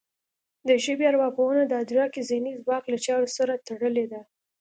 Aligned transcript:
د 0.67 0.69
ژبې 0.85 1.05
ارواپوهنه 1.11 1.63
د 1.67 1.73
ادراکي 1.83 2.21
ذهني 2.29 2.53
ځواک 2.63 2.83
له 2.93 2.97
چارو 3.05 3.27
سره 3.37 3.53
تړلې 3.67 4.05
ده 4.11 4.21